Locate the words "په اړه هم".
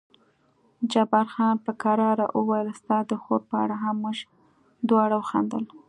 3.49-3.95